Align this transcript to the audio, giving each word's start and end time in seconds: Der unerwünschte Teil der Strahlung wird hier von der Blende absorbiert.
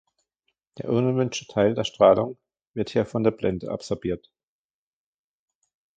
Der 0.79 0.89
unerwünschte 0.89 1.45
Teil 1.45 1.75
der 1.75 1.83
Strahlung 1.83 2.35
wird 2.73 2.89
hier 2.89 3.05
von 3.05 3.23
der 3.23 3.29
Blende 3.29 3.69
absorbiert. 3.69 4.31